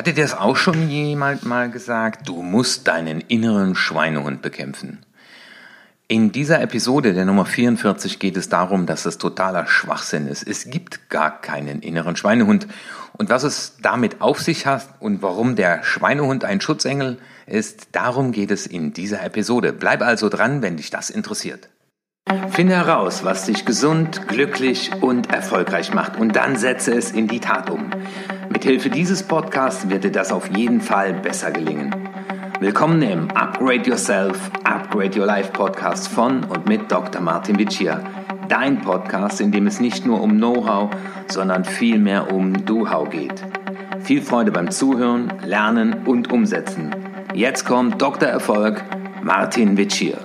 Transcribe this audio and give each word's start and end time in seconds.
Hatte 0.00 0.14
dir 0.14 0.22
das 0.22 0.32
auch 0.32 0.56
schon 0.56 0.88
jemand 0.88 1.44
mal 1.44 1.70
gesagt? 1.70 2.26
Du 2.26 2.40
musst 2.40 2.88
deinen 2.88 3.20
inneren 3.20 3.74
Schweinehund 3.74 4.40
bekämpfen. 4.40 5.04
In 6.08 6.32
dieser 6.32 6.62
Episode 6.62 7.12
der 7.12 7.26
Nummer 7.26 7.44
44 7.44 8.18
geht 8.18 8.38
es 8.38 8.48
darum, 8.48 8.86
dass 8.86 9.04
es 9.04 9.18
totaler 9.18 9.66
Schwachsinn 9.66 10.26
ist. 10.26 10.48
Es 10.48 10.70
gibt 10.70 11.10
gar 11.10 11.42
keinen 11.42 11.82
inneren 11.82 12.16
Schweinehund. 12.16 12.66
Und 13.18 13.28
was 13.28 13.42
es 13.42 13.76
damit 13.82 14.22
auf 14.22 14.40
sich 14.40 14.64
hat 14.64 14.88
und 15.00 15.20
warum 15.20 15.54
der 15.54 15.82
Schweinehund 15.82 16.44
ein 16.44 16.62
Schutzengel 16.62 17.18
ist, 17.44 17.88
darum 17.92 18.32
geht 18.32 18.52
es 18.52 18.66
in 18.66 18.94
dieser 18.94 19.22
Episode. 19.22 19.74
Bleib 19.74 20.00
also 20.00 20.30
dran, 20.30 20.62
wenn 20.62 20.78
dich 20.78 20.88
das 20.88 21.10
interessiert. 21.10 21.68
Finde 22.52 22.74
heraus, 22.74 23.22
was 23.22 23.44
dich 23.44 23.66
gesund, 23.66 24.28
glücklich 24.28 24.92
und 25.02 25.30
erfolgreich 25.30 25.92
macht 25.92 26.16
und 26.16 26.36
dann 26.36 26.56
setze 26.56 26.94
es 26.94 27.10
in 27.10 27.28
die 27.28 27.40
Tat 27.40 27.68
um. 27.68 27.90
Mithilfe 28.52 28.90
dieses 28.90 29.22
Podcasts 29.22 29.88
wird 29.88 30.02
dir 30.02 30.10
das 30.10 30.32
auf 30.32 30.50
jeden 30.56 30.80
Fall 30.80 31.14
besser 31.14 31.52
gelingen. 31.52 31.94
Willkommen 32.58 33.00
im 33.00 33.30
Upgrade 33.30 33.88
Yourself, 33.88 34.50
Upgrade 34.64 35.16
Your 35.16 35.24
Life 35.24 35.52
Podcast 35.52 36.08
von 36.08 36.42
und 36.42 36.68
mit 36.68 36.90
Dr. 36.90 37.22
Martin 37.22 37.56
Vicia. 37.60 38.02
Dein 38.48 38.80
Podcast, 38.80 39.40
in 39.40 39.52
dem 39.52 39.68
es 39.68 39.78
nicht 39.78 40.04
nur 40.04 40.20
um 40.20 40.32
Know-how, 40.32 40.90
sondern 41.28 41.64
vielmehr 41.64 42.32
um 42.32 42.66
Do-How 42.66 43.08
geht. 43.08 43.40
Viel 44.00 44.20
Freude 44.20 44.50
beim 44.50 44.72
Zuhören, 44.72 45.32
Lernen 45.46 46.04
und 46.06 46.32
Umsetzen. 46.32 46.90
Jetzt 47.32 47.64
kommt 47.64 48.02
Dr. 48.02 48.28
Erfolg, 48.28 48.82
Martin 49.22 49.76
Vicia. 49.76 50.18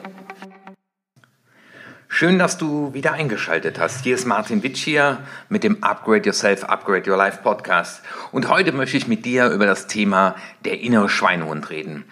Schön, 2.18 2.40
dass 2.40 2.58
du 2.58 2.94
wieder 2.94 3.12
eingeschaltet 3.12 3.78
hast. 3.78 4.05
Hier 4.05 4.16
ist 4.16 4.26
Martin 4.26 4.64
Witsch 4.64 4.86
hier 4.86 5.18
mit 5.49 5.66
dem 5.66 5.84
Upgrade 5.84 6.26
Yourself, 6.26 6.63
Upgrade 6.63 7.12
Your 7.12 7.18
Life 7.18 7.40
Podcast. 7.44 8.04
Und 8.32 8.48
heute 8.48 8.71
möchte 8.71 8.96
ich 8.96 9.10
mit 9.10 9.26
dir 9.26 9.49
über 9.49 9.66
das 9.66 9.88
Thema 9.88 10.38
der 10.63 10.80
innere 10.80 11.10
Schweinehund 11.10 11.70
reden. 11.70 12.05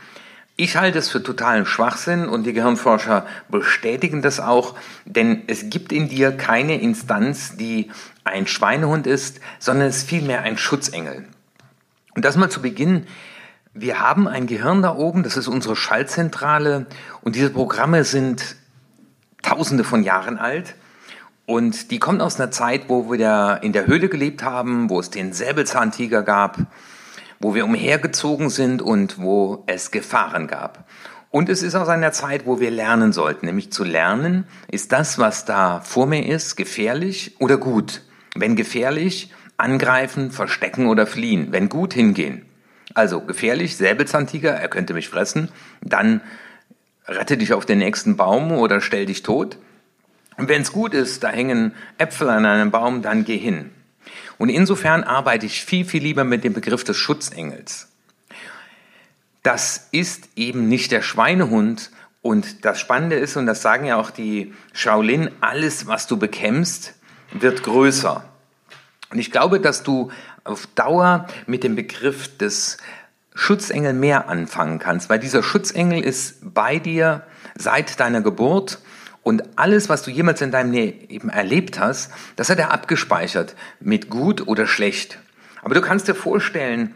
Ich 0.58 0.76
halte 0.76 1.00
es 1.00 1.10
für 1.10 1.24
totalen 1.24 1.66
Schwachsinn 1.66 2.28
und 2.28 2.44
die 2.44 2.52
Gehirnforscher 2.52 3.26
bestätigen 3.48 4.22
das 4.22 4.42
auch, 4.42 4.76
denn 5.06 5.44
es 5.48 5.70
gibt 5.70 5.94
in 5.94 6.10
dir 6.10 6.34
keine 6.36 6.82
Instanz, 6.82 7.56
die 7.56 7.90
ein 8.26 8.46
Schweinehund 8.46 9.08
ist, 9.08 9.40
sondern 9.58 9.88
es 9.88 10.00
ist 10.00 10.10
vielmehr 10.10 10.42
ein 10.42 10.58
Schutzengel. 10.58 11.30
Und 12.14 12.26
das 12.26 12.36
mal 12.36 12.50
zu 12.50 12.62
Beginn. 12.62 13.08
Wir 13.74 14.02
haben 14.02 14.28
ein 14.28 14.48
Gehirn 14.48 14.82
da 14.82 14.94
oben, 14.98 15.24
das 15.24 15.38
ist 15.38 15.48
unsere 15.48 15.78
Schaltzentrale 15.78 16.88
und 17.22 17.36
diese 17.38 17.52
Programme 17.52 18.04
sind 18.04 18.58
tausende 19.44 19.84
von 19.84 20.04
Jahren 20.04 20.40
alt. 20.40 20.76
Und 21.46 21.92
die 21.92 22.00
kommt 22.00 22.22
aus 22.22 22.40
einer 22.40 22.52
Zeit, 22.52 22.84
wo 22.88 23.12
wir 23.12 23.60
in 23.62 23.74
der 23.74 23.86
Höhle 23.86 24.10
gelebt 24.10 24.44
haben, 24.44 24.90
wo 24.90 25.00
es 25.00 25.10
den 25.10 25.34
Säbelzahntiger 25.34 26.24
gab, 26.24 26.58
wo 27.40 27.54
wir 27.54 27.66
umhergezogen 27.66 28.50
sind 28.50 28.82
und 28.82 29.20
wo 29.20 29.64
es 29.68 29.92
Gefahren 29.92 30.48
gab. 30.48 30.88
Und 31.30 31.50
es 31.50 31.64
ist 31.64 31.76
aus 31.76 31.90
einer 31.90 32.12
Zeit, 32.12 32.46
wo 32.46 32.60
wir 32.60 32.72
lernen 32.72 33.12
sollten, 33.12 33.48
nämlich 33.48 33.72
zu 33.72 33.84
lernen, 33.84 34.46
ist 34.72 34.92
das, 34.92 35.18
was 35.18 35.46
da 35.46 35.82
vor 35.82 36.06
mir 36.06 36.26
ist, 36.26 36.56
gefährlich 36.56 37.36
oder 37.40 37.58
gut? 37.58 38.02
Wenn 38.36 38.56
gefährlich, 38.56 39.34
angreifen, 39.58 40.32
verstecken 40.32 40.88
oder 40.88 41.08
fliehen. 41.08 41.48
Wenn 41.52 41.70
gut, 41.70 41.94
hingehen. 41.94 42.46
Also 42.94 43.22
gefährlich, 43.22 43.78
Säbelzahntiger, 43.78 44.52
er 44.52 44.68
könnte 44.68 44.94
mich 44.94 45.10
fressen, 45.10 45.50
dann 45.82 46.22
rette 47.08 47.38
dich 47.38 47.54
auf 47.54 47.66
den 47.66 47.80
nächsten 47.80 48.16
Baum 48.16 48.52
oder 48.52 48.82
stell 48.82 49.06
dich 49.06 49.24
tot. 49.24 49.58
Und 50.38 50.50
wenn 50.50 50.62
es 50.62 50.72
gut 50.72 50.94
ist, 50.94 51.24
da 51.24 51.30
hängen 51.30 51.74
Äpfel 51.98 52.30
an 52.30 52.46
einem 52.46 52.72
Baum, 52.72 53.02
dann 53.02 53.26
geh 53.26 53.38
hin. 53.38 53.72
Und 54.38 54.50
insofern 54.50 55.04
arbeite 55.04 55.46
ich 55.46 55.64
viel, 55.64 55.86
viel 55.86 56.02
lieber 56.02 56.24
mit 56.24 56.44
dem 56.44 56.54
Begriff 56.54 56.84
des 56.84 56.98
Schutzengels. 56.98 57.88
Das 59.44 59.90
ist 59.92 60.30
eben 60.36 60.68
nicht 60.68 60.92
der 60.92 61.02
Schweinehund. 61.02 61.92
Und 62.22 62.66
das 62.66 62.80
Spannende 62.80 63.18
ist, 63.18 63.36
und 63.36 63.46
das 63.46 63.62
sagen 63.62 63.86
ja 63.86 63.98
auch 63.98 64.10
die 64.10 64.54
Shaolin, 64.72 65.30
alles, 65.42 65.88
was 65.88 66.08
du 66.08 66.18
bekämpfst, 66.18 66.96
wird 67.34 67.64
größer. 67.64 68.24
Und 69.12 69.20
ich 69.20 69.32
glaube, 69.32 69.60
dass 69.60 69.84
du 69.84 70.12
auf 70.46 70.68
Dauer 70.68 71.28
mit 71.46 71.64
dem 71.64 71.76
Begriff 71.76 72.38
des 72.38 72.78
Schutzengel 73.36 73.94
mehr 73.94 74.30
anfangen 74.30 74.80
kannst, 74.80 75.10
weil 75.10 75.20
dieser 75.20 75.44
Schutzengel 75.44 76.04
ist 76.04 76.54
bei 76.54 76.80
dir 76.80 77.24
seit 77.56 78.00
deiner 78.00 78.22
Geburt 78.22 78.80
und 79.24 79.58
alles, 79.58 79.90
was 79.90 80.04
du 80.04 80.12
jemals 80.12 80.42
in 80.42 80.52
deinem 80.52 80.72
Leben 80.72 81.30
erlebt 81.30 81.80
hast, 81.80 82.12
das 82.36 82.50
hat 82.50 82.60
er 82.60 82.72
abgespeichert 82.72 83.56
mit 83.80 84.10
gut 84.10 84.48
oder 84.48 84.68
schlecht. 84.68 85.20
Aber 85.62 85.74
du 85.74 85.82
kannst 85.82 86.08
dir 86.08 86.16
vorstellen, 86.16 86.94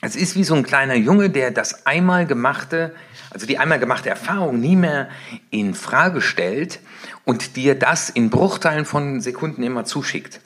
es 0.00 0.16
ist 0.16 0.36
wie 0.36 0.44
so 0.44 0.54
ein 0.54 0.64
kleiner 0.64 0.94
Junge, 0.94 1.30
der 1.30 1.50
das 1.50 1.86
einmal 1.86 2.26
gemachte, 2.26 2.94
also 3.30 3.46
die 3.46 3.58
einmal 3.58 3.78
gemachte 3.78 4.10
Erfahrung 4.10 4.60
nie 4.60 4.76
mehr 4.76 5.08
in 5.50 5.74
Frage 5.74 6.20
stellt 6.20 6.80
und 7.24 7.56
dir 7.56 7.74
das 7.74 8.10
in 8.10 8.30
Bruchteilen 8.30 8.84
von 8.84 9.20
Sekunden 9.20 9.62
immer 9.62 9.84
zuschickt. 9.84 10.40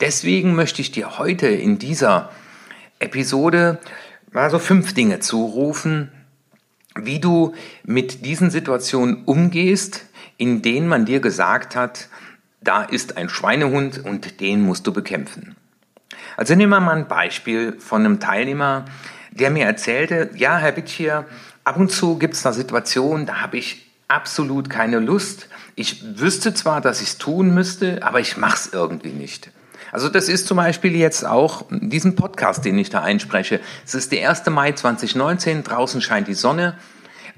Deswegen 0.00 0.54
möchte 0.54 0.80
ich 0.82 0.90
dir 0.90 1.18
heute 1.18 1.46
in 1.46 1.78
dieser 1.78 2.30
Episode 2.98 3.78
also 4.42 4.58
fünf 4.58 4.94
Dinge 4.94 5.20
zurufen, 5.20 6.10
wie 6.96 7.20
du 7.20 7.54
mit 7.84 8.24
diesen 8.24 8.50
Situationen 8.50 9.24
umgehst, 9.24 10.06
in 10.36 10.62
denen 10.62 10.88
man 10.88 11.06
dir 11.06 11.20
gesagt 11.20 11.76
hat, 11.76 12.08
da 12.60 12.82
ist 12.82 13.16
ein 13.16 13.28
Schweinehund 13.28 14.04
und 14.04 14.40
den 14.40 14.62
musst 14.62 14.86
du 14.86 14.92
bekämpfen. 14.92 15.56
Also 16.36 16.54
nehmen 16.54 16.70
wir 16.70 16.80
mal 16.80 16.96
ein 16.96 17.08
Beispiel 17.08 17.78
von 17.78 18.04
einem 18.04 18.20
Teilnehmer, 18.20 18.86
der 19.30 19.50
mir 19.50 19.66
erzählte, 19.66 20.30
ja, 20.34 20.56
Herr 20.58 20.72
Bittier, 20.72 21.26
ab 21.64 21.76
und 21.76 21.90
zu 21.90 22.18
gibt 22.18 22.34
es 22.34 22.46
eine 22.46 22.54
Situation, 22.54 23.26
da 23.26 23.40
habe 23.40 23.58
ich 23.58 23.90
absolut 24.08 24.70
keine 24.70 24.98
Lust. 24.98 25.48
Ich 25.74 26.18
wüsste 26.18 26.54
zwar, 26.54 26.80
dass 26.80 27.00
ich 27.00 27.08
es 27.08 27.18
tun 27.18 27.52
müsste, 27.52 28.02
aber 28.02 28.20
ich 28.20 28.36
mache 28.36 28.56
es 28.56 28.72
irgendwie 28.72 29.12
nicht. 29.12 29.50
Also 29.94 30.08
das 30.08 30.28
ist 30.28 30.48
zum 30.48 30.56
Beispiel 30.56 30.96
jetzt 30.96 31.24
auch 31.24 31.66
diesen 31.70 32.16
Podcast, 32.16 32.64
den 32.64 32.76
ich 32.76 32.90
da 32.90 33.02
einspreche. 33.02 33.60
Es 33.86 33.94
ist 33.94 34.10
der 34.10 34.28
1. 34.28 34.44
Mai 34.46 34.72
2019, 34.72 35.62
draußen 35.62 36.02
scheint 36.02 36.26
die 36.26 36.34
Sonne, 36.34 36.76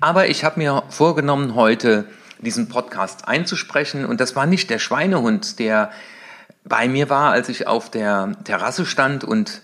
aber 0.00 0.28
ich 0.28 0.42
habe 0.42 0.58
mir 0.60 0.82
vorgenommen, 0.88 1.54
heute 1.54 2.06
diesen 2.38 2.70
Podcast 2.70 3.28
einzusprechen 3.28 4.06
und 4.06 4.22
das 4.22 4.36
war 4.36 4.46
nicht 4.46 4.70
der 4.70 4.78
Schweinehund, 4.78 5.58
der 5.58 5.90
bei 6.64 6.88
mir 6.88 7.10
war, 7.10 7.30
als 7.30 7.50
ich 7.50 7.66
auf 7.66 7.90
der 7.90 8.32
Terrasse 8.44 8.86
stand 8.86 9.22
und 9.22 9.60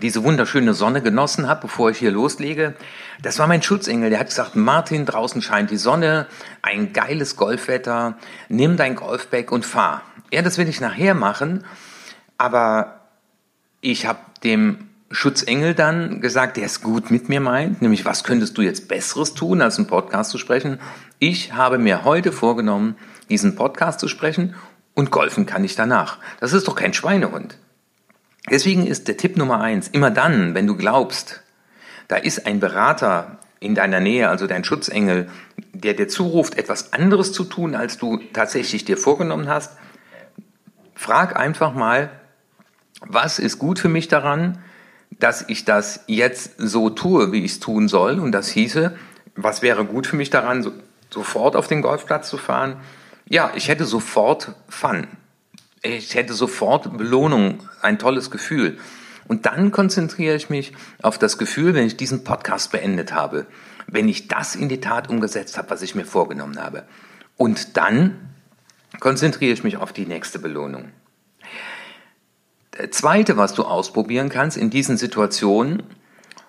diese 0.00 0.24
wunderschöne 0.24 0.72
Sonne 0.72 1.02
genossen 1.02 1.46
habe, 1.46 1.60
bevor 1.60 1.90
ich 1.90 1.98
hier 1.98 2.10
loslege. 2.10 2.72
Das 3.20 3.38
war 3.38 3.46
mein 3.46 3.60
Schutzengel. 3.60 4.08
Der 4.08 4.20
hat 4.20 4.28
gesagt, 4.28 4.56
Martin, 4.56 5.04
draußen 5.04 5.42
scheint 5.42 5.70
die 5.70 5.76
Sonne, 5.76 6.26
ein 6.62 6.94
geiles 6.94 7.36
Golfwetter, 7.36 8.16
nimm 8.48 8.78
dein 8.78 8.94
Golfbag 8.94 9.52
und 9.52 9.66
fahr. 9.66 10.00
Ja, 10.32 10.40
das 10.40 10.56
will 10.56 10.68
ich 10.70 10.80
nachher 10.80 11.12
machen. 11.12 11.64
Aber 12.38 13.00
ich 13.80 14.06
habe 14.06 14.20
dem 14.42 14.88
Schutzengel 15.10 15.74
dann 15.74 16.20
gesagt, 16.20 16.56
der 16.56 16.66
es 16.66 16.82
gut 16.82 17.10
mit 17.10 17.28
mir 17.28 17.40
meint, 17.40 17.80
nämlich 17.80 18.04
was 18.04 18.24
könntest 18.24 18.58
du 18.58 18.62
jetzt 18.62 18.88
Besseres 18.88 19.34
tun, 19.34 19.62
als 19.62 19.78
einen 19.78 19.86
Podcast 19.86 20.30
zu 20.30 20.38
sprechen. 20.38 20.78
Ich 21.18 21.54
habe 21.54 21.78
mir 21.78 22.04
heute 22.04 22.30
vorgenommen, 22.30 22.96
diesen 23.30 23.56
Podcast 23.56 24.00
zu 24.00 24.08
sprechen 24.08 24.54
und 24.94 25.10
golfen 25.10 25.46
kann 25.46 25.64
ich 25.64 25.76
danach. 25.76 26.18
Das 26.40 26.52
ist 26.52 26.68
doch 26.68 26.74
kein 26.74 26.92
Schweinehund. 26.92 27.58
Deswegen 28.50 28.86
ist 28.86 29.08
der 29.08 29.16
Tipp 29.16 29.36
Nummer 29.36 29.60
eins, 29.60 29.88
immer 29.88 30.10
dann, 30.10 30.54
wenn 30.54 30.66
du 30.66 30.76
glaubst, 30.76 31.42
da 32.06 32.16
ist 32.16 32.46
ein 32.46 32.60
Berater 32.60 33.38
in 33.60 33.74
deiner 33.74 34.00
Nähe, 34.00 34.28
also 34.28 34.46
dein 34.46 34.64
Schutzengel, 34.64 35.28
der 35.72 35.94
dir 35.94 36.08
zuruft, 36.08 36.56
etwas 36.56 36.92
anderes 36.92 37.32
zu 37.32 37.44
tun, 37.44 37.74
als 37.74 37.98
du 37.98 38.20
tatsächlich 38.32 38.84
dir 38.84 38.96
vorgenommen 38.96 39.48
hast, 39.48 39.76
frag 40.94 41.36
einfach 41.38 41.74
mal, 41.74 42.10
was 43.00 43.38
ist 43.38 43.58
gut 43.58 43.78
für 43.78 43.88
mich 43.88 44.08
daran, 44.08 44.58
dass 45.10 45.44
ich 45.48 45.64
das 45.64 46.04
jetzt 46.06 46.54
so 46.58 46.90
tue, 46.90 47.32
wie 47.32 47.44
ich 47.44 47.52
es 47.52 47.60
tun 47.60 47.88
soll? 47.88 48.18
Und 48.18 48.32
das 48.32 48.48
hieße, 48.48 48.96
was 49.36 49.62
wäre 49.62 49.84
gut 49.84 50.06
für 50.06 50.16
mich 50.16 50.30
daran, 50.30 50.62
so, 50.62 50.72
sofort 51.10 51.56
auf 51.56 51.68
den 51.68 51.82
Golfplatz 51.82 52.28
zu 52.28 52.36
fahren? 52.36 52.76
Ja, 53.28 53.52
ich 53.54 53.68
hätte 53.68 53.84
sofort 53.84 54.54
Fun. 54.68 55.06
Ich 55.82 56.14
hätte 56.14 56.34
sofort 56.34 56.96
Belohnung, 56.96 57.60
ein 57.82 57.98
tolles 57.98 58.30
Gefühl. 58.30 58.78
Und 59.28 59.46
dann 59.46 59.70
konzentriere 59.70 60.34
ich 60.34 60.50
mich 60.50 60.72
auf 61.02 61.18
das 61.18 61.38
Gefühl, 61.38 61.74
wenn 61.74 61.86
ich 61.86 61.96
diesen 61.96 62.24
Podcast 62.24 62.72
beendet 62.72 63.12
habe, 63.12 63.46
wenn 63.86 64.08
ich 64.08 64.26
das 64.26 64.56
in 64.56 64.68
die 64.68 64.80
Tat 64.80 65.08
umgesetzt 65.08 65.56
habe, 65.56 65.70
was 65.70 65.82
ich 65.82 65.94
mir 65.94 66.04
vorgenommen 66.04 66.58
habe. 66.60 66.84
Und 67.36 67.76
dann 67.76 68.16
konzentriere 69.00 69.52
ich 69.52 69.62
mich 69.62 69.76
auf 69.76 69.92
die 69.92 70.06
nächste 70.06 70.38
Belohnung. 70.38 70.90
Zweite, 72.90 73.36
was 73.36 73.54
du 73.54 73.64
ausprobieren 73.64 74.28
kannst 74.28 74.56
in 74.56 74.70
diesen 74.70 74.96
Situationen, 74.96 75.82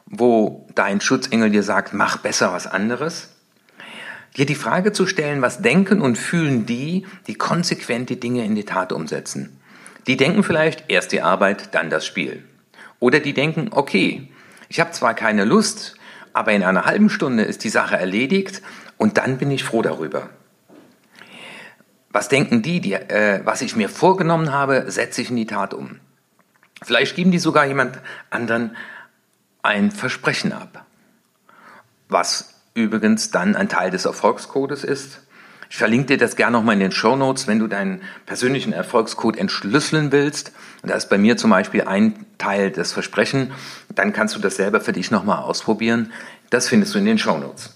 wo 0.05 0.67
dein 0.75 1.01
Schutzengel 1.01 1.49
dir 1.49 1.63
sagt, 1.63 1.93
mach 1.93 2.17
besser 2.17 2.53
was 2.53 2.67
anderes, 2.67 3.35
dir 4.37 4.45
die 4.45 4.55
Frage 4.55 4.91
zu 4.91 5.07
stellen, 5.07 5.41
was 5.41 5.61
denken 5.61 6.01
und 6.01 6.17
fühlen 6.17 6.65
die, 6.65 7.05
die 7.27 7.35
konsequent 7.35 8.09
die 8.09 8.19
Dinge 8.19 8.45
in 8.45 8.55
die 8.55 8.65
Tat 8.65 8.91
umsetzen. 8.91 9.59
Die 10.07 10.17
denken 10.17 10.43
vielleicht 10.43 10.85
erst 10.89 11.11
die 11.11 11.21
Arbeit, 11.21 11.73
dann 11.75 11.89
das 11.89 12.05
Spiel. 12.05 12.43
Oder 12.99 13.19
die 13.19 13.33
denken, 13.33 13.69
okay, 13.71 14.29
Ich 14.71 14.79
habe 14.79 14.91
zwar 14.91 15.15
keine 15.15 15.45
Lust, 15.45 15.95
aber 16.31 16.51
in 16.51 16.63
einer 16.63 16.85
halben 16.85 17.09
Stunde 17.09 17.43
ist 17.43 17.63
die 17.63 17.69
Sache 17.69 17.97
erledigt 17.97 18.61
und 18.97 19.17
dann 19.17 19.39
bin 19.39 19.49
ich 19.49 19.63
froh 19.63 19.81
darüber. 19.81 20.29
Was 22.11 22.29
denken 22.29 22.61
die, 22.61 22.79
die 22.79 22.93
äh, 22.93 23.41
was 23.43 23.63
ich 23.63 23.75
mir 23.75 23.89
vorgenommen 23.89 24.53
habe, 24.53 24.85
setze 24.91 25.21
ich 25.21 25.31
in 25.31 25.35
die 25.35 25.47
Tat 25.47 25.73
um. 25.73 25.99
Vielleicht 26.81 27.15
geben 27.15 27.31
die 27.31 27.39
sogar 27.39 27.65
jemand 27.65 27.99
anderen 28.29 28.75
ein 29.61 29.91
Versprechen 29.91 30.53
ab, 30.53 30.85
was 32.07 32.53
übrigens 32.73 33.31
dann 33.31 33.55
ein 33.55 33.69
Teil 33.69 33.91
des 33.91 34.05
Erfolgscodes 34.05 34.83
ist. 34.83 35.21
Ich 35.69 35.77
verlinke 35.77 36.07
dir 36.07 36.17
das 36.17 36.35
gerne 36.35 36.57
nochmal 36.57 36.73
in 36.73 36.79
den 36.79 36.91
Show 36.91 37.15
Notes, 37.15 37.45
wenn 37.45 37.59
du 37.59 37.67
deinen 37.67 38.01
persönlichen 38.25 38.73
Erfolgscode 38.73 39.37
entschlüsseln 39.37 40.11
willst. 40.11 40.51
Und 40.81 40.89
da 40.89 40.95
ist 40.95 41.09
bei 41.09 41.19
mir 41.19 41.37
zum 41.37 41.51
Beispiel 41.51 41.83
ein 41.83 42.25
Teil 42.39 42.71
des 42.71 42.91
Versprechen. 42.91 43.51
Dann 43.93 44.11
kannst 44.11 44.35
du 44.35 44.39
das 44.39 44.55
selber 44.55 44.81
für 44.81 44.93
dich 44.93 45.11
nochmal 45.11 45.43
ausprobieren. 45.43 46.11
Das 46.49 46.67
findest 46.69 46.95
du 46.95 46.99
in 46.99 47.05
den 47.05 47.19
Show 47.19 47.37
Notes. 47.37 47.75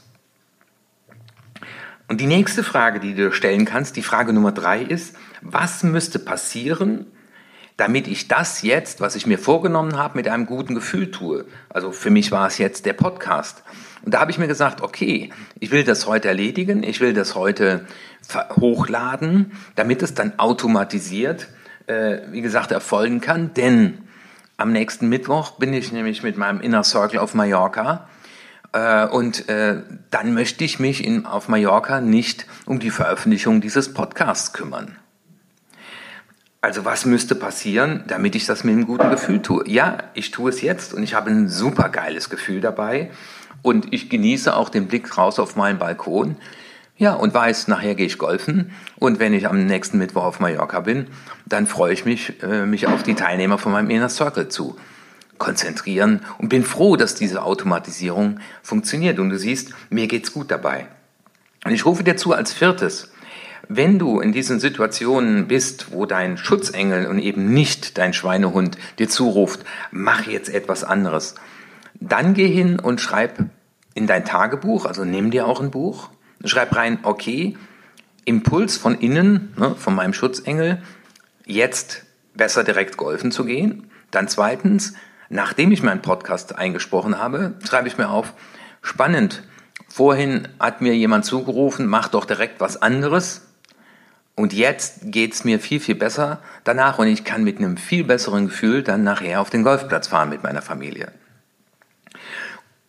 Und 2.08 2.20
die 2.20 2.26
nächste 2.26 2.64
Frage, 2.64 3.00
die 3.00 3.14
du 3.14 3.32
stellen 3.32 3.66
kannst, 3.66 3.96
die 3.96 4.04
Frage 4.04 4.34
Nummer 4.34 4.52
drei 4.52 4.82
ist, 4.82 5.16
was 5.42 5.84
müsste 5.84 6.20
passieren, 6.20 7.06
damit 7.78 8.08
ich 8.08 8.28
das 8.28 8.62
jetzt, 8.62 9.02
was 9.02 9.16
ich 9.16 9.25
mir 9.25 9.40
vorgenommen 9.40 9.98
habe, 9.98 10.18
mit 10.18 10.28
einem 10.28 10.46
guten 10.46 10.75
Gefühl 10.75 11.12
tue? 11.12 11.46
Also 11.70 11.92
für 11.92 12.10
mich 12.10 12.31
war 12.31 12.48
es 12.48 12.58
jetzt 12.58 12.86
der 12.86 12.94
Podcast. 12.94 13.64
Und 14.04 14.14
da 14.14 14.20
habe 14.20 14.31
ich 14.31 14.38
mir 14.38 14.48
gesagt, 14.48 14.81
okay, 14.81 15.31
ich 15.60 15.72
will 15.72 15.84
das 15.84 16.08
heute 16.08 16.28
erledigen, 16.28 16.84
ich 16.84 17.00
will 17.00 17.14
das 17.14 17.36
heute 17.36 17.86
hochladen, 18.58 19.54
damit 19.75 20.02
es 20.04 20.14
dann 20.14 20.40
automatisiert, 20.40 21.48
äh, 21.88 22.20
wie 22.30 22.42
gesagt, 22.42 22.72
erfolgen 22.72 23.22
kann. 23.22 23.54
Denn 23.54 24.00
am 24.58 24.72
nächsten 24.72 25.10
Mittwoch 25.10 25.52
bin 25.52 25.74
ich 25.74 25.92
nämlich 25.92 26.24
mit 26.24 26.38
meinem 26.38 26.62
Inner 26.62 26.84
Circle 26.84 27.20
auf 27.20 27.34
Mallorca 27.34 28.08
äh, 28.74 29.06
und 29.08 29.50
äh, 29.50 29.81
dann 30.12 30.34
möchte 30.34 30.64
ich 30.64 30.80
mich 30.80 31.04
in, 31.04 31.25
auf 31.25 31.48
Mallorca 31.48 32.02
nicht 32.02 32.46
um 32.66 32.80
die 32.80 32.92
Veröffentlichung 32.92 33.62
dieses 33.62 33.94
Podcasts 33.94 34.54
kümmern. 34.54 34.98
Also 36.63 36.86
was 36.86 37.06
müsste 37.06 37.36
passieren, 37.36 38.06
damit 38.07 38.36
ich 38.36 38.45
das 38.45 38.63
mit 38.63 38.71
einem 38.71 38.86
guten 38.86 39.10
Gefühl 39.10 39.42
tue? 39.42 39.68
Ja, 39.68 39.98
ich 40.13 40.31
tue 40.31 40.50
es 40.50 40.62
jetzt 40.62 40.94
und 40.94 41.04
ich 41.04 41.13
habe 41.13 41.30
ein 41.30 41.50
super 41.50 41.89
geiles 41.89 42.30
Gefühl 42.30 42.62
dabei 42.62 43.12
und 43.62 43.92
ich 43.92 44.10
genieße 44.10 44.56
auch 44.56 44.69
den 44.69 44.88
Blick 44.88 45.18
raus 45.18 45.39
auf 45.39 45.57
meinen 45.57 45.77
Balkon. 45.77 46.38
Ja, 46.95 47.15
und 47.15 47.33
weiß, 47.33 47.68
nachher 47.68 47.95
gehe 47.95 48.06
ich 48.06 48.18
golfen 48.18 48.71
und 48.95 49.19
wenn 49.19 49.33
ich 49.33 49.50
am 49.50 49.65
nächsten 49.65 49.98
Mittwoch 49.98 50.24
auf 50.24 50.39
Mallorca 50.39 50.80
bin, 50.80 51.07
dann 51.45 51.68
freue 51.68 51.92
ich 51.92 52.06
mich, 52.06 52.42
äh, 52.42 52.65
mich 52.65 52.88
auf 52.88 53.04
die 53.04 53.15
Teilnehmer 53.15 53.57
von 53.57 53.74
meinem 53.74 53.89
Inner 53.89 54.07
Circle 54.07 54.48
zu 54.48 54.77
konzentrieren 55.39 56.21
und 56.38 56.48
bin 56.48 56.63
froh, 56.63 56.95
dass 56.95 57.13
diese 57.13 57.44
Automatisierung 57.44 58.39
funktioniert. 58.62 59.19
Und 59.19 59.31
du 59.31 59.38
siehst, 59.38 59.74
mir 59.89 60.07
geht's 60.07 60.31
gut 60.31 60.50
dabei. 60.50 60.88
Und 61.65 61.74
ich 61.74 61.86
rufe 61.86 62.06
dir 62.06 62.15
zu 62.15 62.31
als 62.31 62.54
viertes, 62.54 63.12
wenn 63.68 64.00
du 64.00 64.19
in 64.19 64.31
diesen 64.31 64.60
Situationen 64.60 65.48
bist, 65.48 65.92
wo 65.92 66.06
dein 66.06 66.38
Schutzengel 66.38 67.07
und 67.07 67.19
eben 67.19 67.54
nicht 67.54 67.98
dein 67.98 68.13
Schweinehund 68.13 68.77
dir 69.00 69.10
zuruft, 69.10 69.62
mach 69.92 70.27
jetzt 70.27 70.50
etwas 70.50 70.83
anderes, 70.83 71.36
dann 72.00 72.33
geh 72.33 72.48
hin 72.48 72.80
und 72.80 73.00
schreib 73.00 73.45
in 73.94 74.07
dein 74.07 74.25
Tagebuch, 74.25 74.86
also 74.86 75.06
nimm 75.06 75.31
dir 75.31 75.48
auch 75.48 75.62
ein 75.62 75.71
Buch, 75.71 76.10
schreib 76.44 76.75
rein, 76.75 77.00
okay, 77.04 77.57
Impuls 78.25 78.77
von 78.77 78.95
innen, 78.95 79.54
ne, 79.57 79.75
von 79.75 79.95
meinem 79.95 80.13
Schutzengel, 80.13 80.81
jetzt 81.45 82.06
besser 82.33 82.63
direkt 82.63 82.98
golfen 82.98 83.31
zu 83.31 83.45
gehen. 83.45 83.89
Dann 84.12 84.27
zweitens, 84.27 84.94
Nachdem 85.33 85.71
ich 85.71 85.81
meinen 85.81 86.04
Podcast 86.04 86.60
eingesprochen 86.60 87.18
habe, 87.18 87.56
schreibe 87.68 87.88
ich 87.88 87.98
mir 87.98 88.10
auf, 88.10 88.33
spannend, 88.83 89.42
vorhin 89.88 90.48
hat 90.60 90.81
mir 90.81 90.95
jemand 90.95 91.25
zugerufen, 91.25 91.88
mach 91.88 92.07
doch 92.07 92.25
direkt 92.25 92.60
was 92.60 92.80
anderes. 92.80 93.42
Und 94.36 94.54
jetzt 94.54 95.12
geht 95.12 95.34
es 95.34 95.44
mir 95.44 95.60
viel, 95.60 95.80
viel 95.80 95.96
besser 95.96 96.42
danach 96.64 96.98
und 96.98 97.08
ich 97.08 97.24
kann 97.24 97.44
mit 97.44 97.60
einem 97.60 97.78
viel 97.78 98.04
besseren 98.04 98.48
Gefühl 98.48 98.82
dann 98.82 99.04
nachher 99.04 99.42
auf 99.42 99.52
den 99.52 99.64
Golfplatz 99.64 100.08
fahren 100.08 100.30
mit 100.30 100.42
meiner 100.42 100.64
Familie. 100.64 101.12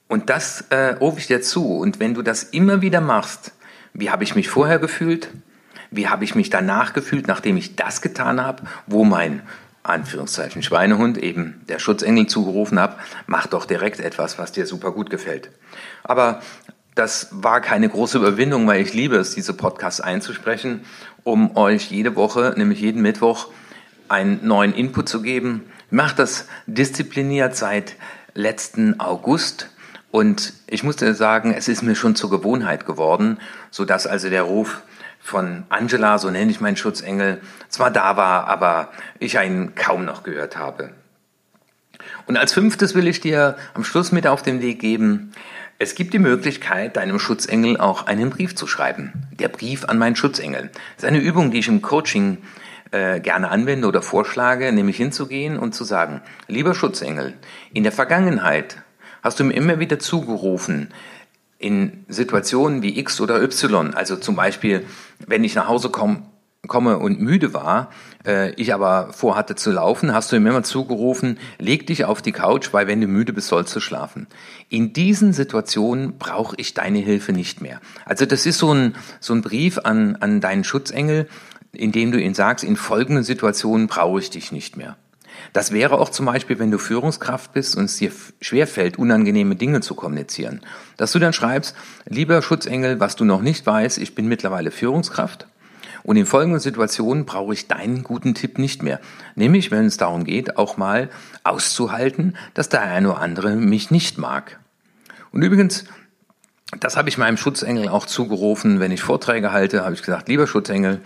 Und 0.08 0.30
das 0.30 0.62
äh, 0.70 0.94
rufe 1.00 1.18
ich 1.18 1.26
dir 1.26 1.42
zu. 1.42 1.76
Und 1.76 2.00
wenn 2.00 2.14
du 2.14 2.22
das 2.22 2.44
immer 2.44 2.80
wieder 2.80 3.00
machst, 3.00 3.52
wie 3.92 4.10
habe 4.10 4.24
ich 4.24 4.34
mich 4.34 4.48
vorher 4.48 4.78
gefühlt? 4.78 5.30
Wie 5.90 6.08
habe 6.08 6.24
ich 6.24 6.34
mich 6.34 6.50
danach 6.50 6.92
gefühlt, 6.92 7.28
nachdem 7.28 7.56
ich 7.56 7.76
das 7.76 8.00
getan 8.00 8.40
habe? 8.40 8.62
Wo 8.86 9.04
mein 9.04 9.42
Anführungszeichen 9.82 10.62
Schweinehund, 10.62 11.18
eben 11.18 11.60
der 11.68 11.78
Schutzengel 11.78 12.26
zugerufen 12.26 12.80
habe, 12.80 12.96
mach 13.26 13.46
doch 13.46 13.66
direkt 13.66 14.00
etwas, 14.00 14.38
was 14.38 14.50
dir 14.50 14.66
super 14.66 14.92
gut 14.92 15.10
gefällt. 15.10 15.50
Aber 16.02 16.40
das 16.94 17.28
war 17.32 17.60
keine 17.60 17.88
große 17.88 18.18
Überwindung, 18.18 18.66
weil 18.66 18.80
ich 18.80 18.94
liebe 18.94 19.16
es, 19.16 19.34
diese 19.34 19.52
Podcasts 19.52 20.00
einzusprechen, 20.00 20.84
um 21.24 21.56
euch 21.56 21.90
jede 21.90 22.16
Woche, 22.16 22.54
nämlich 22.56 22.80
jeden 22.80 23.02
Mittwoch, 23.02 23.48
einen 24.08 24.46
neuen 24.46 24.74
Input 24.74 25.08
zu 25.08 25.22
geben. 25.22 25.64
Ich 25.86 25.92
mache 25.92 26.16
das 26.16 26.46
diszipliniert 26.66 27.56
seit 27.56 27.96
letzten 28.34 29.00
August 29.00 29.70
und 30.10 30.52
ich 30.66 30.84
muss 30.84 30.96
dir 30.96 31.14
sagen, 31.14 31.52
es 31.56 31.66
ist 31.66 31.82
mir 31.82 31.96
schon 31.96 32.14
zur 32.14 32.30
Gewohnheit 32.30 32.86
geworden, 32.86 33.38
so 33.70 33.84
dass 33.84 34.06
also 34.06 34.30
der 34.30 34.42
Ruf 34.42 34.82
von 35.18 35.64
Angela, 35.70 36.18
so 36.18 36.30
nenne 36.30 36.50
ich 36.50 36.60
meinen 36.60 36.76
Schutzengel, 36.76 37.40
zwar 37.68 37.90
da 37.90 38.16
war, 38.16 38.46
aber 38.46 38.90
ich 39.18 39.36
ihn 39.36 39.74
kaum 39.74 40.04
noch 40.04 40.22
gehört 40.22 40.56
habe. 40.56 40.90
Und 42.26 42.36
als 42.36 42.52
fünftes 42.52 42.94
will 42.94 43.08
ich 43.08 43.20
dir 43.20 43.56
am 43.72 43.84
Schluss 43.84 44.12
mit 44.12 44.26
auf 44.26 44.42
den 44.42 44.60
Weg 44.60 44.80
geben, 44.80 45.32
es 45.78 45.94
gibt 45.94 46.14
die 46.14 46.18
Möglichkeit, 46.18 46.96
deinem 46.96 47.18
Schutzengel 47.18 47.78
auch 47.78 48.06
einen 48.06 48.30
Brief 48.30 48.54
zu 48.54 48.66
schreiben. 48.66 49.12
Der 49.38 49.48
Brief 49.48 49.84
an 49.84 49.98
meinen 49.98 50.16
Schutzengel. 50.16 50.70
Das 50.96 51.04
ist 51.04 51.08
eine 51.08 51.18
Übung, 51.18 51.50
die 51.50 51.58
ich 51.58 51.68
im 51.68 51.82
Coaching 51.82 52.38
äh, 52.92 53.20
gerne 53.20 53.50
anwende 53.50 53.88
oder 53.88 54.00
vorschlage, 54.00 54.72
nämlich 54.72 54.96
hinzugehen 54.96 55.58
und 55.58 55.74
zu 55.74 55.84
sagen, 55.84 56.22
lieber 56.46 56.74
Schutzengel, 56.74 57.34
in 57.72 57.82
der 57.82 57.92
Vergangenheit 57.92 58.76
hast 59.22 59.40
du 59.40 59.44
mir 59.44 59.54
immer 59.54 59.80
wieder 59.80 59.98
zugerufen, 59.98 60.92
in 61.58 62.04
Situationen 62.08 62.82
wie 62.82 62.98
X 62.98 63.20
oder 63.20 63.42
Y, 63.42 63.94
also 63.94 64.16
zum 64.16 64.36
Beispiel, 64.36 64.86
wenn 65.26 65.44
ich 65.44 65.54
nach 65.54 65.66
Hause 65.66 65.88
komme, 65.88 66.22
komme 66.66 66.98
und 66.98 67.20
müde 67.20 67.54
war, 67.54 67.90
äh, 68.26 68.52
ich 68.54 68.72
aber 68.74 69.12
vorhatte 69.12 69.54
zu 69.54 69.70
laufen, 69.70 70.12
hast 70.14 70.32
du 70.32 70.36
ihm 70.36 70.46
immer 70.46 70.62
zugerufen, 70.62 71.38
leg 71.58 71.86
dich 71.86 72.04
auf 72.04 72.22
die 72.22 72.32
Couch, 72.32 72.72
weil 72.72 72.86
wenn 72.86 73.00
du 73.00 73.06
müde 73.06 73.32
bist, 73.32 73.48
sollst 73.48 73.74
du 73.74 73.80
schlafen. 73.80 74.26
In 74.68 74.92
diesen 74.92 75.32
Situationen 75.32 76.18
brauche 76.18 76.56
ich 76.56 76.74
deine 76.74 76.98
Hilfe 76.98 77.32
nicht 77.32 77.60
mehr. 77.60 77.80
Also 78.04 78.26
das 78.26 78.46
ist 78.46 78.58
so 78.58 78.72
ein, 78.72 78.94
so 79.20 79.34
ein 79.34 79.42
Brief 79.42 79.78
an, 79.78 80.16
an 80.16 80.40
deinen 80.40 80.64
Schutzengel, 80.64 81.28
in 81.72 81.92
dem 81.92 82.12
du 82.12 82.20
ihn 82.20 82.34
sagst, 82.34 82.64
in 82.64 82.76
folgenden 82.76 83.24
Situationen 83.24 83.86
brauche 83.86 84.20
ich 84.20 84.30
dich 84.30 84.52
nicht 84.52 84.76
mehr. 84.76 84.96
Das 85.52 85.72
wäre 85.72 85.98
auch 85.98 86.08
zum 86.08 86.26
Beispiel, 86.26 86.58
wenn 86.58 86.70
du 86.70 86.78
Führungskraft 86.78 87.52
bist 87.52 87.76
und 87.76 87.84
es 87.84 87.96
dir 87.96 88.10
schwerfällt, 88.40 88.98
unangenehme 88.98 89.56
Dinge 89.56 89.80
zu 89.80 89.94
kommunizieren. 89.94 90.60
Dass 90.96 91.12
du 91.12 91.18
dann 91.18 91.32
schreibst, 91.32 91.76
lieber 92.06 92.40
Schutzengel, 92.42 93.00
was 93.00 93.16
du 93.16 93.24
noch 93.24 93.42
nicht 93.42 93.66
weißt, 93.66 93.98
ich 93.98 94.14
bin 94.14 94.26
mittlerweile 94.26 94.70
Führungskraft. 94.70 95.46
Und 96.04 96.16
in 96.16 96.26
folgenden 96.26 96.60
Situationen 96.60 97.24
brauche 97.24 97.54
ich 97.54 97.66
deinen 97.66 98.04
guten 98.04 98.34
Tipp 98.34 98.58
nicht 98.58 98.82
mehr. 98.82 99.00
Nämlich, 99.34 99.70
wenn 99.70 99.86
es 99.86 99.96
darum 99.96 100.24
geht, 100.24 100.58
auch 100.58 100.76
mal 100.76 101.08
auszuhalten, 101.42 102.36
dass 102.52 102.68
der 102.68 102.82
eine 102.82 103.10
oder 103.10 103.20
andere 103.20 103.56
mich 103.56 103.90
nicht 103.90 104.18
mag. 104.18 104.60
Und 105.32 105.42
übrigens, 105.42 105.86
das 106.78 106.96
habe 106.96 107.08
ich 107.08 107.18
meinem 107.18 107.38
Schutzengel 107.38 107.88
auch 107.88 108.06
zugerufen, 108.06 108.80
wenn 108.80 108.92
ich 108.92 109.02
Vorträge 109.02 109.50
halte, 109.50 109.84
habe 109.84 109.94
ich 109.94 110.02
gesagt, 110.02 110.28
lieber 110.28 110.46
Schutzengel, 110.46 111.00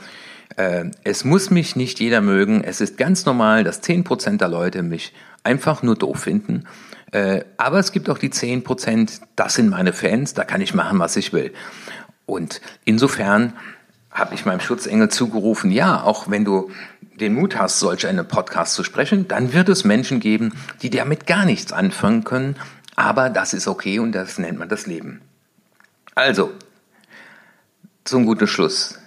äh, 0.57 0.87
es 1.05 1.25
muss 1.25 1.51
mich 1.51 1.77
nicht 1.77 2.01
jeder 2.01 2.21
mögen. 2.21 2.65
Es 2.65 2.81
ist 2.81 2.99
ganz 2.99 3.25
normal, 3.25 3.65
dass 3.65 3.83
10% 3.83 4.39
der 4.39 4.49
Leute 4.49 4.83
mich 4.83 5.13
einfach 5.45 5.83
nur 5.83 5.95
doof 5.95 6.21
finden. 6.21 6.65
Äh, 7.13 7.45
aber 7.57 7.79
es 7.79 7.93
gibt 7.93 8.11
auch 8.11 8.19
die 8.19 8.31
10%, 8.31 9.21
das 9.37 9.55
sind 9.55 9.71
meine 9.71 9.93
Fans, 9.93 10.35
da 10.35 10.45
kann 10.45 10.61
ich 10.61 10.75
machen, 10.75 10.99
was 10.99 11.17
ich 11.17 11.33
will. 11.33 11.53
Und 12.27 12.61
insofern 12.85 13.55
habe 14.11 14.35
ich 14.35 14.47
meinem 14.47 14.61
Schutzengel 14.61 15.09
zugerufen, 15.09 15.71
ja, 15.71 16.03
auch 16.03 16.31
wenn 16.31 16.45
du 16.45 16.71
den 17.21 17.35
Mut 17.35 17.59
hast, 17.59 17.79
solch 17.79 18.07
einen 18.07 18.27
Podcast 18.27 18.75
zu 18.75 18.85
sprechen, 18.85 19.29
dann 19.29 19.53
wird 19.53 19.69
es 19.69 19.85
Menschen 19.85 20.21
geben, 20.21 20.55
die 20.83 20.91
damit 20.91 21.27
gar 21.27 21.45
nichts 21.45 21.73
anfangen 21.73 22.25
können. 22.25 22.57
Aber 22.97 23.31
das 23.31 23.55
ist 23.55 23.69
okay 23.69 23.99
und 23.99 24.13
das 24.13 24.39
nennt 24.39 24.59
man 24.59 24.69
das 24.69 24.87
Leben. 24.87 25.21
Also, 26.15 26.53
zum 28.05 28.25
guten 28.25 28.47
Schluss. 28.47 28.99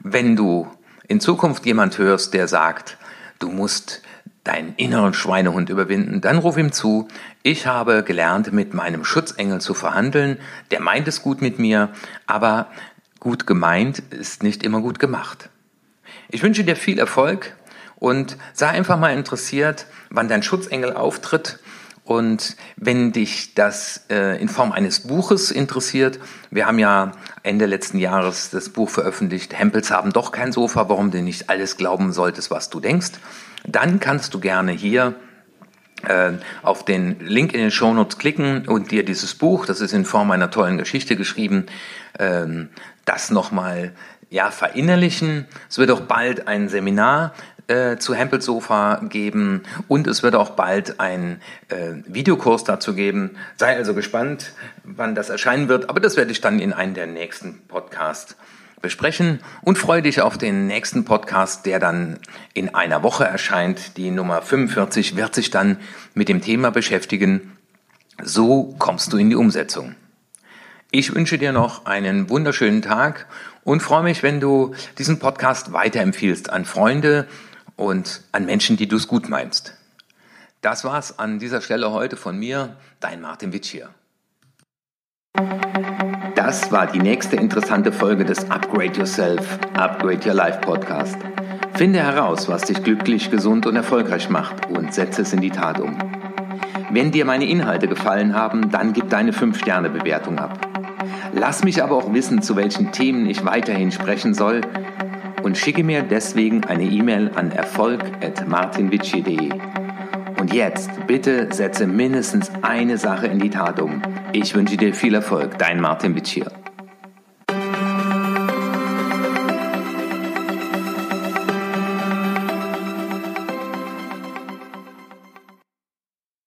Wenn 0.00 0.36
du 0.36 0.68
in 1.08 1.20
Zukunft 1.20 1.64
jemand 1.66 1.98
hörst, 1.98 2.34
der 2.34 2.48
sagt, 2.48 2.98
du 3.38 3.48
musst 3.48 4.02
deinen 4.44 4.74
inneren 4.76 5.14
Schweinehund 5.14 5.70
überwinden, 5.70 6.20
dann 6.20 6.38
ruf 6.38 6.56
ihm 6.56 6.72
zu, 6.72 7.06
ich 7.42 7.66
habe 7.66 8.02
gelernt, 8.02 8.52
mit 8.52 8.74
meinem 8.74 9.04
Schutzengel 9.04 9.60
zu 9.60 9.74
verhandeln, 9.74 10.38
der 10.70 10.80
meint 10.80 11.06
es 11.06 11.22
gut 11.22 11.42
mit 11.42 11.58
mir, 11.58 11.90
aber 12.26 12.68
gut 13.22 13.46
gemeint 13.46 14.00
ist 14.10 14.42
nicht 14.42 14.64
immer 14.64 14.80
gut 14.80 14.98
gemacht. 14.98 15.48
Ich 16.28 16.42
wünsche 16.42 16.64
dir 16.64 16.74
viel 16.74 16.98
Erfolg 16.98 17.56
und 17.94 18.36
sei 18.52 18.66
einfach 18.66 18.98
mal 18.98 19.16
interessiert, 19.16 19.86
wann 20.10 20.26
dein 20.26 20.42
Schutzengel 20.42 20.92
auftritt 20.92 21.60
Und 22.04 22.56
wenn 22.74 23.12
dich 23.12 23.54
das 23.54 24.06
äh, 24.10 24.42
in 24.42 24.48
Form 24.48 24.72
eines 24.72 25.06
Buches 25.06 25.52
interessiert, 25.52 26.18
wir 26.50 26.66
haben 26.66 26.80
ja 26.80 27.12
Ende 27.44 27.66
letzten 27.66 27.98
Jahres 27.98 28.50
das 28.50 28.70
Buch 28.70 28.90
veröffentlicht, 28.90 29.56
Hempels 29.56 29.92
haben 29.92 30.12
doch 30.12 30.32
kein 30.32 30.50
Sofa, 30.50 30.88
warum 30.88 31.12
du 31.12 31.22
nicht 31.22 31.48
alles 31.48 31.76
glauben 31.76 32.12
solltest, 32.12 32.50
was 32.50 32.70
du 32.70 32.80
denkst, 32.80 33.12
dann 33.64 34.00
kannst 34.00 34.34
du 34.34 34.40
gerne 34.40 34.72
hier 34.72 35.14
auf 36.62 36.84
den 36.84 37.20
Link 37.20 37.54
in 37.54 37.60
den 37.60 37.70
Shownotes 37.70 38.18
klicken 38.18 38.66
und 38.66 38.90
dir 38.90 39.04
dieses 39.04 39.34
Buch, 39.34 39.66
das 39.66 39.80
ist 39.80 39.92
in 39.92 40.04
Form 40.04 40.30
einer 40.30 40.50
tollen 40.50 40.78
Geschichte 40.78 41.16
geschrieben, 41.16 41.66
ähm, 42.18 42.68
das 43.04 43.30
nochmal 43.30 43.92
ja, 44.30 44.50
verinnerlichen. 44.50 45.46
Es 45.68 45.78
wird 45.78 45.90
auch 45.90 46.00
bald 46.00 46.48
ein 46.48 46.68
Seminar 46.68 47.34
äh, 47.68 47.96
zu 47.98 48.14
Hempels 48.14 48.44
Sofa 48.44 49.00
geben 49.08 49.62
und 49.88 50.06
es 50.06 50.22
wird 50.22 50.34
auch 50.34 50.50
bald 50.50 51.00
ein 51.00 51.40
äh, 51.68 51.92
Videokurs 52.06 52.64
dazu 52.64 52.94
geben. 52.94 53.36
Sei 53.56 53.76
also 53.76 53.94
gespannt, 53.94 54.52
wann 54.84 55.14
das 55.14 55.30
erscheinen 55.30 55.68
wird, 55.68 55.88
aber 55.88 56.00
das 56.00 56.16
werde 56.16 56.32
ich 56.32 56.40
dann 56.40 56.58
in 56.58 56.72
einem 56.72 56.94
der 56.94 57.06
nächsten 57.06 57.60
Podcasts 57.68 58.36
besprechen 58.82 59.40
und 59.62 59.78
freue 59.78 60.02
dich 60.02 60.20
auf 60.20 60.36
den 60.36 60.66
nächsten 60.66 61.04
Podcast, 61.04 61.64
der 61.64 61.78
dann 61.78 62.18
in 62.52 62.74
einer 62.74 63.02
Woche 63.02 63.24
erscheint. 63.24 63.96
Die 63.96 64.10
Nummer 64.10 64.42
45 64.42 65.16
wird 65.16 65.34
sich 65.34 65.50
dann 65.50 65.78
mit 66.14 66.28
dem 66.28 66.42
Thema 66.42 66.70
beschäftigen. 66.70 67.56
So 68.22 68.74
kommst 68.78 69.12
du 69.12 69.16
in 69.16 69.30
die 69.30 69.36
Umsetzung. 69.36 69.94
Ich 70.90 71.14
wünsche 71.14 71.38
dir 71.38 71.52
noch 71.52 71.86
einen 71.86 72.28
wunderschönen 72.28 72.82
Tag 72.82 73.26
und 73.64 73.82
freue 73.82 74.02
mich, 74.02 74.22
wenn 74.22 74.40
du 74.40 74.74
diesen 74.98 75.18
Podcast 75.18 75.72
weiterempfiehlst 75.72 76.50
an 76.50 76.66
Freunde 76.66 77.26
und 77.76 78.22
an 78.32 78.44
Menschen, 78.44 78.76
die 78.76 78.88
du 78.88 78.96
es 78.96 79.08
gut 79.08 79.28
meinst. 79.28 79.74
Das 80.60 80.84
war's 80.84 81.18
an 81.18 81.38
dieser 81.38 81.62
Stelle 81.62 81.92
heute 81.92 82.16
von 82.16 82.38
mir, 82.38 82.76
dein 83.00 83.20
Martin 83.20 83.52
Witsch 83.52 83.70
hier. 83.70 83.88
Das 86.34 86.70
war 86.70 86.86
die 86.86 86.98
nächste 86.98 87.36
interessante 87.36 87.92
Folge 87.92 88.26
des 88.26 88.50
Upgrade 88.50 88.98
Yourself, 88.98 89.58
Upgrade 89.74 90.20
Your 90.26 90.34
Life 90.34 90.60
Podcast. 90.60 91.16
Finde 91.72 92.00
heraus, 92.00 92.48
was 92.48 92.62
dich 92.62 92.82
glücklich, 92.82 93.30
gesund 93.30 93.64
und 93.64 93.74
erfolgreich 93.74 94.28
macht 94.28 94.68
und 94.68 94.92
setze 94.92 95.22
es 95.22 95.32
in 95.32 95.40
die 95.40 95.50
Tat 95.50 95.80
um. 95.80 95.96
Wenn 96.90 97.10
dir 97.10 97.24
meine 97.24 97.46
Inhalte 97.46 97.88
gefallen 97.88 98.34
haben, 98.34 98.70
dann 98.70 98.92
gib 98.92 99.08
deine 99.08 99.32
5-Sterne-Bewertung 99.32 100.38
ab. 100.38 100.58
Lass 101.32 101.64
mich 101.64 101.82
aber 101.82 101.96
auch 101.96 102.12
wissen, 102.12 102.42
zu 102.42 102.56
welchen 102.56 102.92
Themen 102.92 103.24
ich 103.24 103.46
weiterhin 103.46 103.90
sprechen 103.90 104.34
soll 104.34 104.60
und 105.42 105.56
schicke 105.56 105.82
mir 105.82 106.02
deswegen 106.02 106.64
eine 106.64 106.84
E-Mail 106.84 107.30
an 107.34 107.50
erfolg.martinvici.de. 107.50 109.81
Und 110.42 110.52
jetzt 110.52 110.90
bitte 111.06 111.54
setze 111.54 111.86
mindestens 111.86 112.50
eine 112.62 112.98
Sache 112.98 113.28
in 113.28 113.38
die 113.38 113.48
Tat 113.48 113.80
um. 113.80 114.02
Ich 114.32 114.56
wünsche 114.56 114.76
dir 114.76 114.92
viel 114.92 115.14
Erfolg, 115.14 115.56
dein 115.56 115.80
Martin 115.80 116.16
Bitsch 116.16 116.30
hier. 116.30 116.61